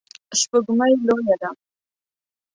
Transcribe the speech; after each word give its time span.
سپوږمۍ 0.39 0.93
لویه 1.07 1.35
ده 1.41 1.49